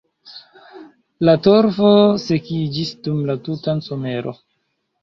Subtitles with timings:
[1.29, 1.91] La torfo
[2.27, 4.37] sekiĝis dum la tuta somero.